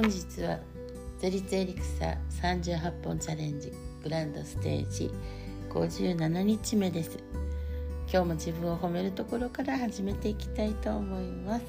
[0.00, 0.58] 本日は
[1.18, 3.70] ゼリツエリクサ38本チャレンジ
[4.02, 5.10] グランドステージ
[5.68, 7.18] 57日目です。
[8.10, 11.64] 今日も自分を褒めるところから始めていきたいと思います。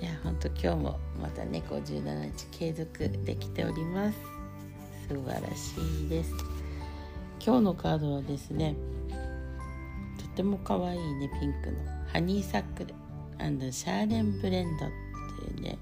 [0.00, 4.18] いや本当今日もまたね57日継続できております。
[5.06, 5.74] 素晴らし
[6.06, 6.32] いです。
[7.44, 8.74] 今日のカードはですね
[10.18, 11.76] とても可愛いねピンクの。
[12.10, 12.94] ハニーサックル。
[13.70, 14.88] シャーレンブレンドっ
[15.54, 15.78] ていうね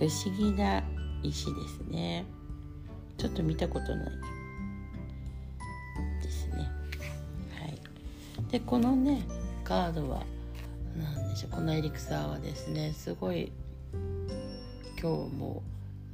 [0.00, 0.82] 不思議な
[1.22, 2.24] 石ですね。
[3.18, 4.08] ちょっと見たことない。
[6.22, 6.56] ですね。
[7.54, 7.78] はい。
[8.50, 9.22] でこのね
[9.62, 10.22] カードは
[10.96, 11.50] 何でしょう。
[11.50, 13.52] このエリクサーはですねすごい
[14.98, 15.62] 今日も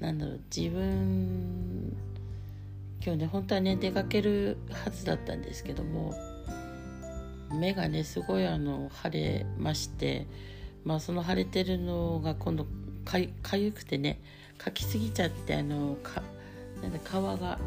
[0.01, 1.97] なんだろう自分
[3.01, 6.13] 今日ね本当はね出かけるはずだったんですけども
[7.53, 10.27] 目がねすごいあの腫れまして
[10.83, 12.67] まあその腫れてるのが今度
[13.07, 14.21] かゆくてね
[14.59, 16.23] かきすぎちゃってあのか
[16.83, 17.59] なんだ皮が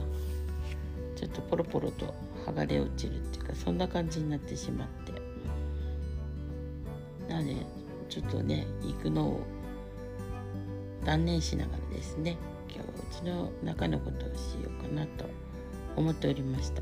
[1.16, 2.14] ちょっとポロポロと
[2.46, 5.30] 剥がれ落ちるっていうかそんな感じになってしまって。
[7.30, 7.56] なので
[8.10, 9.42] ちょっとね行くのを
[11.06, 15.26] 断念しながらですね今日うちの中のことをしようかなと
[15.96, 16.82] 思っておりました。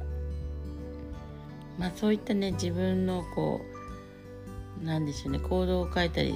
[1.78, 3.62] まあそういったね自分のこ
[4.82, 6.34] うなんでしょうね行動を変えたり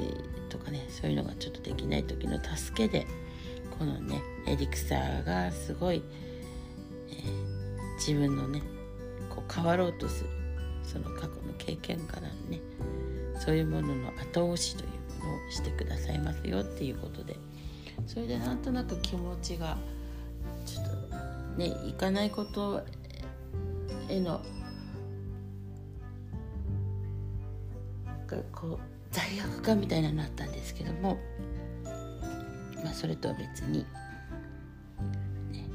[0.52, 3.08] とかねそういうのがちょっとできない時の助けで
[3.80, 6.04] このねエリクサーがすごい、
[7.10, 8.62] えー、自分のね
[9.30, 10.30] こう変わろうとする
[10.84, 12.60] その過去の経験からね
[13.40, 17.38] そういうものの後押しというものをしてくださいますよっていうことで
[18.06, 19.78] それでなんとなく気持ちが
[20.66, 22.84] ちょっとねいかないこと
[24.10, 24.42] への
[28.52, 31.18] こう罪悪感みたいなのあったんですけども
[32.84, 33.80] まあそれとは別に、
[35.52, 35.68] ね、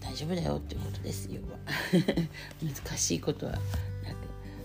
[0.00, 1.58] 大丈夫だよっていうことです要は。
[2.62, 3.62] 難しいことはなく。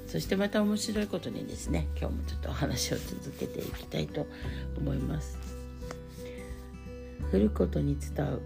[0.07, 4.27] そしてまた面白いことにですね今日もちょっとお話を続けていきたいと
[4.77, 5.37] 思います。
[7.31, 8.41] 降ることに伝う。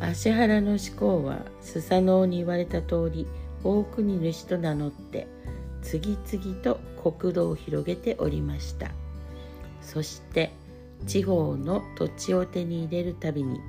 [0.00, 3.26] 芦原の志向はスサノオに言われた通り
[3.64, 5.26] 大国主と名乗って
[5.82, 8.90] 次々と国土を広げておりました。
[9.80, 10.52] そして
[11.06, 13.60] 地方の土地を手に入れるたびに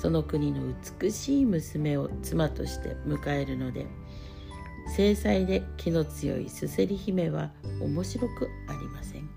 [0.00, 0.60] その国の
[1.00, 3.86] 美しい娘を妻として迎えるので
[4.96, 7.50] 制裁で気の強いすせり姫は
[7.80, 9.28] 面白くありません。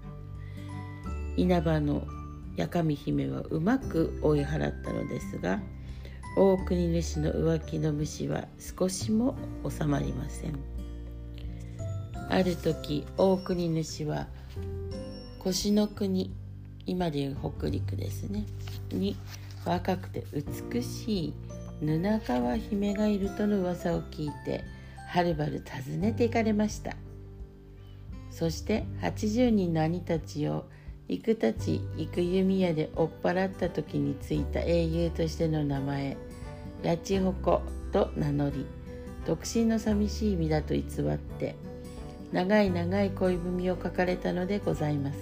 [1.37, 2.05] 稲葉の
[2.57, 5.59] 八神姫はうまく追い払ったのですが
[6.37, 9.35] 大国主の浮気の虫は少しも
[9.69, 10.74] 収まりません。
[12.29, 14.27] ある時大国主は
[15.39, 16.31] 腰の国
[16.85, 18.45] 今でいう北陸ですね。
[18.91, 19.15] に
[19.65, 21.33] 若くて美しい
[21.79, 24.63] 布川姫がいるとの噂を聞いて
[25.07, 26.95] はるばる訪ねて行かれました。
[28.31, 30.65] そして80人の兄たちを
[31.07, 36.17] 幾たち幾弓矢で追っ払った時についた英雄としての名前
[36.83, 37.61] 八千穂子
[37.93, 38.65] と名乗り
[39.25, 41.55] 独身の寂しい身だと偽って
[42.35, 45.17] 長い長い恋文を書かれたのでございます。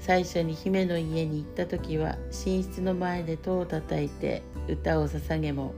[0.00, 5.74] 最初に姫の家に行った時は寝室の前で戸を叩いて歌を捧げも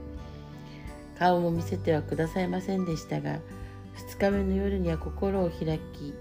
[1.17, 3.39] 顔も見せてはくださいませんでしたが
[4.19, 6.13] 2日目の夜には心を開き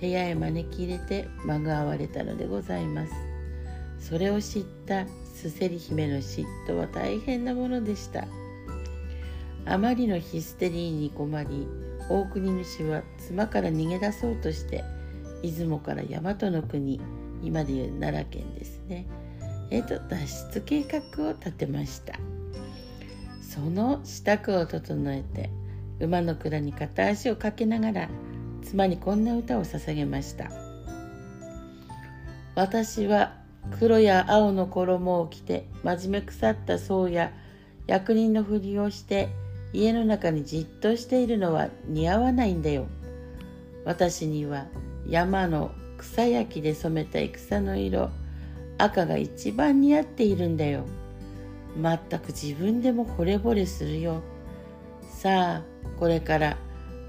[0.00, 3.12] 部屋へ招き入れてまぐわわれたのでございます。
[4.00, 8.26] それを知ったすせり姫の嫉妬は大変なものでした。
[9.64, 11.68] あまりのヒステリーに困り
[12.08, 14.84] 大国主は妻から逃げ出そうとして
[15.42, 17.00] 出雲から大和の国
[17.42, 19.06] 今でいう奈良県ですね。
[19.70, 22.14] え、と脱出計画を立てました。
[23.42, 25.50] その支度を整えて
[26.00, 28.08] 馬の蔵に片足をかけながら
[28.62, 30.50] 妻にこんな歌を捧げました。
[32.54, 33.36] 私は
[33.78, 37.32] 黒や青の衣を着て真面目腐った僧や
[37.86, 39.28] 役人のふりをして
[39.72, 42.86] 家の中にじっとしているのは似合わないんだよ。
[43.84, 44.66] 私には
[45.06, 48.10] 山の草焼きで染めた戦の色、
[48.78, 50.84] 赤が一番似合っているんだよ。
[51.76, 54.22] まったく自分でも惚れ惚れするよ。
[55.02, 55.62] さあ、
[55.98, 56.56] これから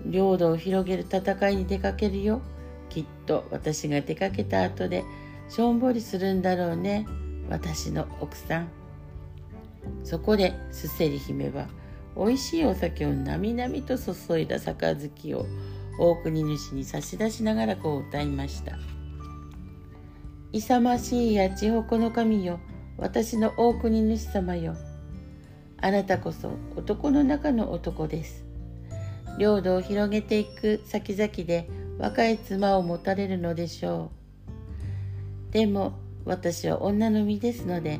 [0.06, 2.41] 領土を広げる戦いに出かけるよ。
[2.89, 5.03] きっと私が出かけた後で
[5.47, 7.06] しょんぼりするんだろうね。
[7.50, 8.69] 私の奥さん。
[10.03, 11.67] そこでスセリ姫は
[12.15, 15.45] 美味しいお酒をなみなみと注いだ杯を
[16.00, 18.77] 大国主に差し出しながらこう歌いました。
[20.51, 22.59] 勇ましいやちほこの神よ
[22.97, 24.75] 私の大国主様よ。
[25.81, 28.45] あなたこそ男の中の男です。
[29.38, 34.11] 領土を広げていく先々で若い妻を持たれるのでしょ
[35.50, 35.53] う。
[35.53, 35.94] でも
[36.25, 38.00] 私は女の身ですので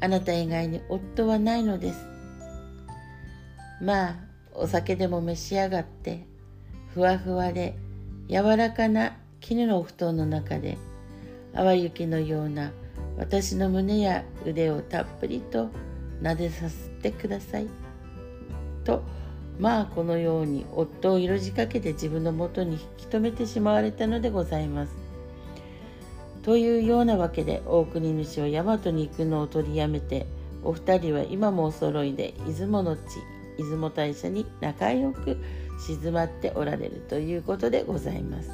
[0.00, 2.17] あなた以外に夫はないのです。
[3.80, 4.16] まあ
[4.54, 6.26] お酒でも召し上がって
[6.94, 7.76] ふわふわで
[8.28, 10.78] 柔らかな絹のお布団の中で
[11.54, 12.72] 淡雪のような
[13.16, 15.70] 私の胸や腕をたっぷりと
[16.22, 17.68] 撫でさせてください。
[18.84, 19.02] と
[19.58, 24.92] まあこのように夫を色仕掛けて自分のもとに引き止めてしまわれたのでございます。
[26.42, 30.26] というようなわけで大国主は大和に行くのを取りやめて
[30.62, 33.00] お二人は今もお揃いで出雲の地
[33.58, 35.36] 出雲大社に仲良く
[35.78, 38.50] 静まっておられるということでございます。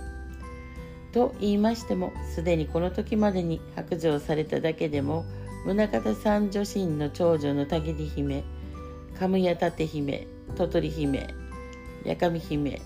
[1.12, 5.24] と言いましてもすでにこの時までに白状されただけでも
[5.64, 8.42] 宗像三女神の長女の田切姫
[9.18, 11.28] 神谷立姫鳥取姫
[12.04, 12.82] 八神姫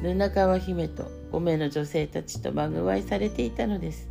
[0.00, 4.08] 布川姫と5名の女性たちとまぐわいされていたのです。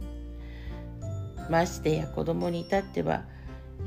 [1.50, 3.24] ましてや子供に至っては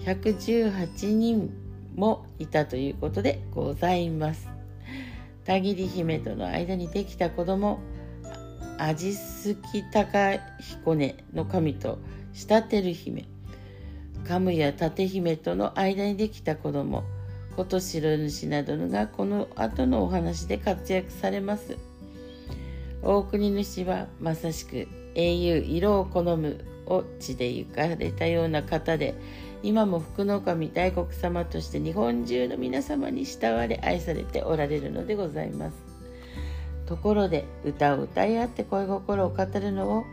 [0.01, 1.64] 118人
[1.95, 4.49] もいたということでございます。
[5.45, 7.79] 田切姫との間にできた子供
[8.79, 11.99] 味すき高彦根の神と
[12.33, 13.27] 慕ってる姫
[14.27, 17.05] 神谷立姫との間にできた子供
[17.57, 21.77] 琴白主などがこの後のお話で活躍されます
[23.03, 29.15] 大国主はまさしく英雄色を好むを地で行かれたような方で
[29.65, 35.77] 今も福の神大国様として日本中の皆様に慕われ愛されておられるのでございます。
[36.85, 40.05] ところで歌を歌い合って恋心を語るのを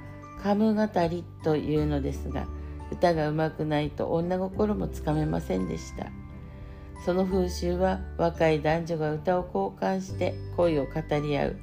[0.42, 2.48] カム語りというのですが
[2.94, 6.07] 歌がうまくないと女心もつかめませんでした。
[7.06, 11.56] その風習は若い男女が歌を交換して恋を語り合う。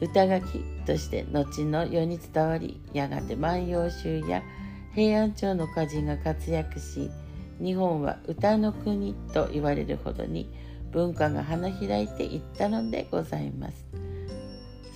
[0.00, 4.42] 歌書きとして後の世に伝わりやがて万葉集や
[4.96, 7.10] 平安朝の歌人が活躍し
[7.60, 10.50] 日本は歌の国と言われるほどに
[10.90, 13.86] 文化が花開いていったのでございます。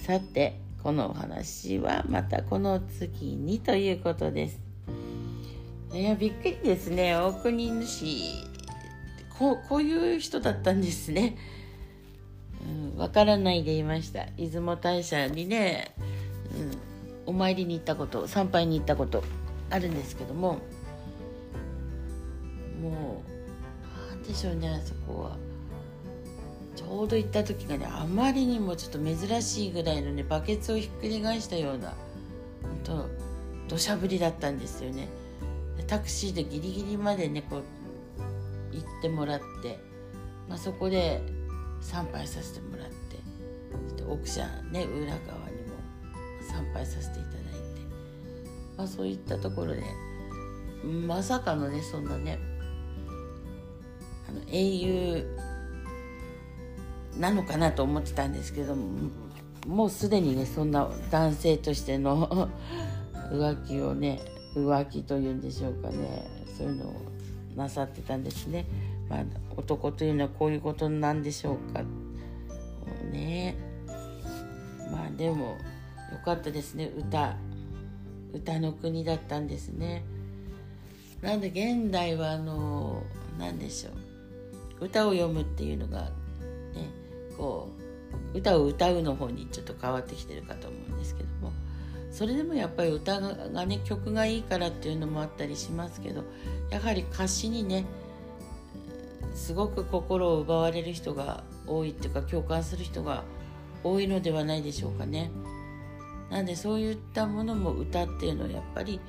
[0.06, 4.58] さてこのお話はまたこの次にということです。
[5.92, 7.14] いやびっくりですね。
[7.14, 8.06] 大国主
[9.38, 11.36] こうこういう人だったんですね。
[12.96, 14.24] わ、うん、からないでいました。
[14.38, 15.94] 出雲大社にね、
[17.26, 19.22] うん、お参りに行ったこと参拝に行ったこと。
[19.70, 20.58] あるんですけども
[22.82, 23.22] も
[24.08, 25.36] うなんでしょうねそこは。
[26.76, 31.90] ちょうど行った時がねあまりにもちょっと珍しいぐらいのねバケツをひっくり返したような
[32.62, 33.08] 本当
[33.68, 35.08] 土砂降りだったんですよね。
[35.86, 37.62] タクシーでギリギリまでねこう
[38.74, 39.78] 行ってもらって、
[40.48, 41.20] まあ、そこで
[41.80, 45.74] 参拝させてもらって奥社ね裏側にも
[46.48, 47.50] 参拝させていただいて、
[48.80, 49.82] まあ、そういったところで
[50.82, 52.38] まさかのねそんなね
[54.26, 55.36] あの英雄
[57.18, 58.74] なのかなと思ってたんですけど
[59.66, 62.48] もうすでにねそんな男性としての
[63.30, 64.22] 浮気をね
[64.56, 66.94] 浮気というんでしょうかねそういうのを
[67.54, 68.64] なさってたんですね。
[69.10, 69.24] まあ、
[69.56, 71.82] 男というのはこういうことなんでしょうか。
[73.12, 73.56] ね
[74.90, 75.58] まあでもよ
[76.24, 77.36] かったですね歌
[78.32, 80.04] 歌の国だったんですね。
[81.22, 83.02] なんで現代はあの
[83.38, 83.90] 何でしょ
[84.80, 86.04] う歌を読むっていうのが
[86.74, 86.88] ね
[87.36, 87.68] こ
[88.34, 91.52] う歌を歌うの方にちょっと変わってきてるかと思うんですけども
[92.10, 96.24] それでもやっぱり歌がね曲がいいからっていうのもあったりしますけど
[96.70, 97.84] やはり歌詞にね
[99.34, 103.24] すごく心を奪われる人が多いっていうか共感する人が
[103.84, 105.30] 多いのではないでしょうかね。
[106.30, 109.00] なんでそういったものも歌っていうのはやっぱり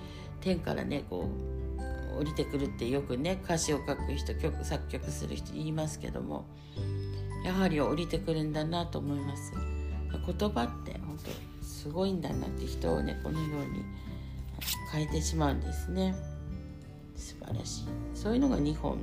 [0.41, 1.27] 天からねこ
[2.15, 6.45] う降りてくるってよくね歌詞を書く人曲作曲する人言いますけども
[7.45, 9.53] やはり降りてくるんだなと思います。
[10.11, 13.83] 言葉って本当すごいんだなって人をねこのように
[14.91, 16.15] 変えてしまうんですね。
[17.15, 18.97] 素晴らしいそういうのが日本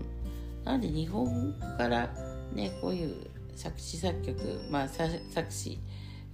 [0.64, 2.10] なんで日本から
[2.52, 5.10] ねこういう作詞作曲まあ作
[5.50, 5.78] 詞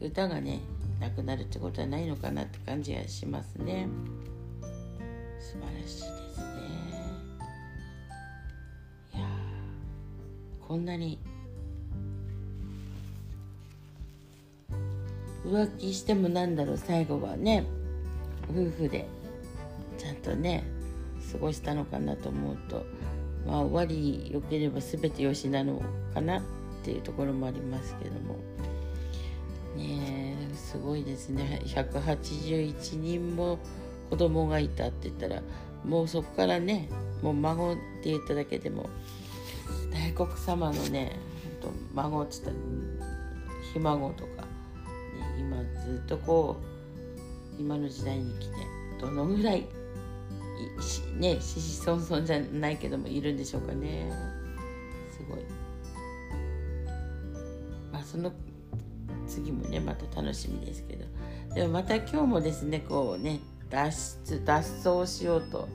[0.01, 0.61] 歌がね
[1.01, 3.89] なくなるってことはないのかなって感じがしますね。
[5.41, 6.45] 素晴らしいですね。
[9.15, 9.27] いや
[10.67, 11.19] こんなに
[15.45, 17.65] 浮気してもなんだろう最後はね
[18.51, 19.07] 夫婦で
[19.99, 20.65] ちゃんとね
[21.33, 22.87] 過ごしたのかなと思うと
[23.47, 25.83] まあ終わり良ければ全てよしなの
[26.15, 26.43] かなっ
[26.83, 28.54] ていうところもありますけども。
[30.75, 31.61] すごいですね。
[31.67, 33.61] 181人も
[34.11, 35.41] 子供がいたって言ったら
[35.85, 36.89] もうそこからね
[37.23, 38.91] もう孫って言っただけでも
[39.93, 41.17] 大黒様のね
[41.95, 42.57] 孫っつったら
[43.73, 44.47] ひ孫とか、ね、
[45.39, 46.57] 今ずっとこ
[47.57, 48.55] う今の時代に来て
[49.01, 49.69] どのぐらい
[51.19, 54.11] ねししそんそんじゃないけどもいるんでしょうかね。
[55.17, 55.39] すごい。
[57.93, 58.33] まあその
[59.27, 61.05] 次もねまた楽しみですけど。
[61.55, 65.69] でもまた今日もですねこうね脱出脱走しようと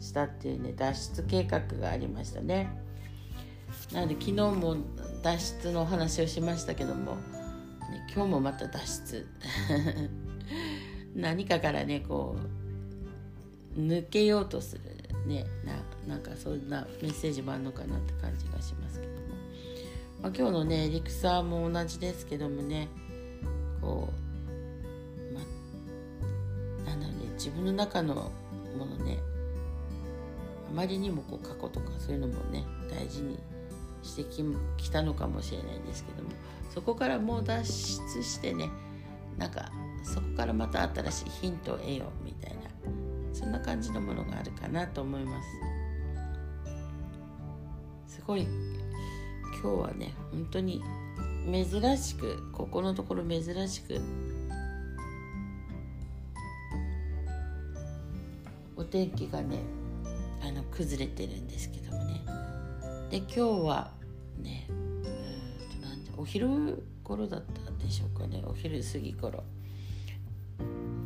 [0.00, 2.68] したっていうね脱出計画がありましたね。
[3.92, 4.76] なので昨日も
[5.22, 9.26] 脱出のお話をしましたけども、ね、今日もまた脱出。
[11.14, 12.36] 何かからねこ
[13.76, 14.82] う抜けようとする
[15.26, 19.18] ねななんかそんなメッセージもあるのかなって感じがしますけども、
[20.22, 22.88] まあ、今日のねリクサーも同じですけどもね
[23.80, 24.08] こ
[25.30, 25.40] う、ま
[26.86, 28.30] あ、なんだろうね自分の中の
[28.76, 29.18] ものね
[30.70, 33.38] あまりにもこう過去とかそういうのもね大事に
[34.02, 34.24] して
[34.76, 36.30] きたのかもしれないんですけども
[36.72, 38.70] そこからもう脱出してね
[39.38, 39.70] なんか
[40.02, 42.62] そこからまた新しいヒントを得ようみたいな
[43.32, 45.76] そんな感じのものがあるかなと思います。
[48.06, 48.46] すごい
[49.66, 50.80] 今日はね本当に
[51.44, 54.00] 珍しくここのところ珍しく
[58.76, 59.58] お天気がね
[60.40, 62.22] あの崩れてるんですけどもね。
[63.10, 63.90] で今日は
[64.38, 65.02] ねうん
[65.80, 66.46] となんお昼
[67.02, 68.44] 頃だったんでしょうかね。
[68.46, 69.42] お昼過ぎ頃。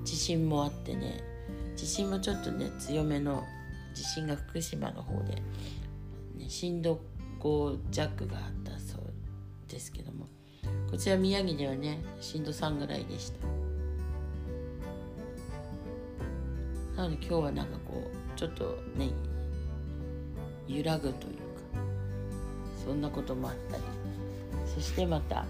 [0.04, 1.24] 地震もあってね
[1.76, 3.42] 地震もちょっとね強めの
[3.94, 5.36] 地震が福島の方で、
[6.36, 7.00] ね、震度
[7.40, 9.00] 5弱があったそう
[9.68, 10.28] ですけども。
[10.90, 13.46] こちら宮城ではね震度3ぐらいでした。
[16.96, 19.10] なので今日はなんかこうちょっとね
[20.66, 21.40] 揺らぐというか
[22.84, 23.82] そんなこともあったり。
[24.66, 25.48] そしてまた、ね、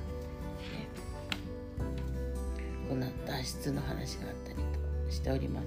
[2.89, 5.65] こんな脱出の話があったりとしております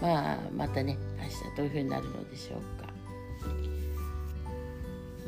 [0.00, 0.08] が。
[0.08, 2.81] まあまたね明日どういうふうになるのでしょうか。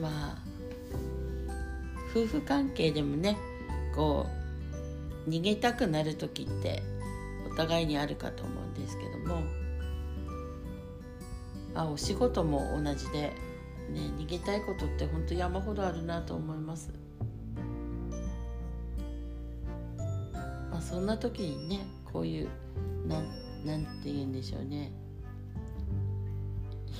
[0.01, 0.39] まあ
[2.11, 3.37] 夫婦関係でもね
[3.95, 4.27] こ
[5.27, 6.83] う逃げたくなる時って
[7.51, 9.43] お互いにあるかと思うんですけども、
[11.75, 13.33] まあ、お仕事も同じで、
[13.91, 16.93] ね、逃げたいことって本当山ほどあるなと思います。
[20.71, 22.49] まあ、そんな時にねこういう
[23.07, 23.29] なん
[23.65, 24.93] なんて言うんでしょうね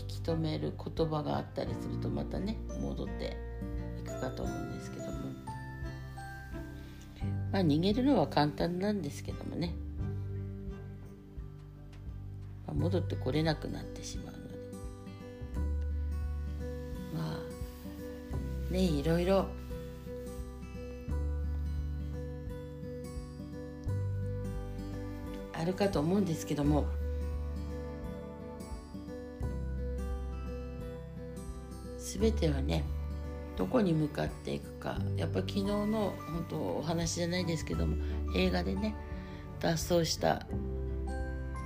[0.09, 3.37] 引き止める言葉があったりするとまたね戻って
[3.99, 5.13] いくかと思うんですけども。
[7.53, 9.75] まあ逃げるのは簡単なんですけどもね、
[12.67, 14.55] まあ、戻ってこれなくなってしまうので。
[17.15, 17.39] ま
[18.71, 19.47] あねいろいろ。
[25.53, 26.87] あるかと思うんですけども。
[32.25, 32.85] 全てはね
[33.57, 34.99] どこに向かっていくか。
[35.17, 37.97] やっぱ昨日の本当お話じゃないですけども
[38.35, 38.97] 映画でね
[39.61, 40.47] 脱走した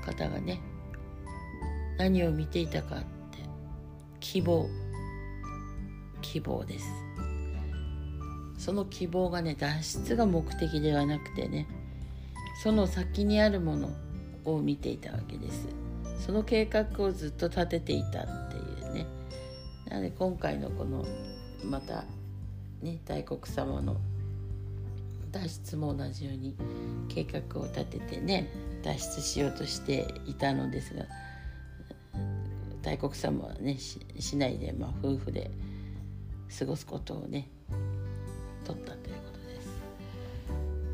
[0.05, 0.61] 方がね
[1.97, 3.07] 何を見ていたかって
[4.21, 4.69] 希望。
[6.21, 6.87] 希望です。
[8.59, 11.69] その希望がね脱出が目的ではなくてね
[12.63, 13.91] その先にあるもの
[14.45, 15.69] を見ていたわけです。
[16.19, 18.78] その計画をずっと立てていたっていう。
[19.89, 21.05] なので今回のこの
[21.65, 22.05] また
[22.83, 23.97] ね大黒様の
[25.31, 26.57] 脱出も同じように
[27.09, 28.51] 計画を立ててね
[28.83, 31.05] 脱出しようとしていたのですが
[32.83, 35.51] 大黒様はねしないで、ま、夫婦で
[36.59, 37.49] 過ごすことをね
[38.65, 39.69] 取ったということです。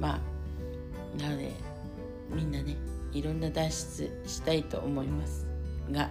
[0.00, 0.20] ま
[1.18, 1.52] あなので
[2.30, 2.76] みんなね
[3.12, 5.46] いろんな脱出したいと思います
[5.90, 6.10] が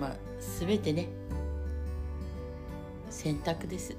[0.00, 0.16] まあ
[0.58, 1.08] 全てね
[3.10, 3.96] 選択です。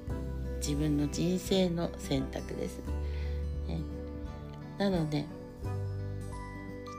[0.58, 2.78] 自分の人生の選択です、
[3.66, 3.80] ね、
[4.78, 5.24] なので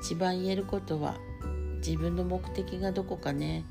[0.03, 1.15] 一番言えることは
[1.77, 3.63] 自分の目的がどこかね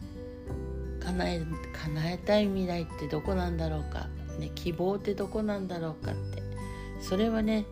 [1.01, 1.43] 叶え
[1.85, 4.09] 叶えたい未来ってどこなんだろうか、
[4.39, 6.43] ね、希望ってどこなんだろうかって。
[7.03, 7.67] それはね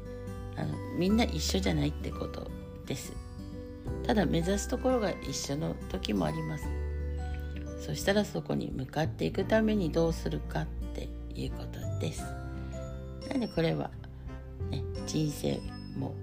[0.56, 2.50] あのみんな一緒じゃないってこと
[2.84, 3.14] です。
[4.06, 6.66] ただ目指すところが一緒の時もあります。
[7.80, 12.22] そしたらそこに向かっていくためにどうするかっていうことです。
[13.28, 13.90] なんでこれは、
[14.70, 15.58] ね、人生
[15.96, 16.14] も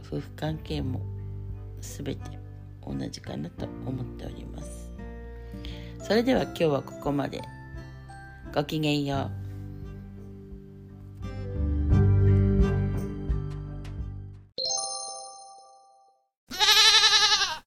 [0.00, 1.02] 夫婦関係も
[1.80, 2.38] 全て
[2.84, 4.90] 同じかなと思っております。
[6.00, 7.42] それでは今日はここまで。
[8.54, 9.47] ごきげんよう。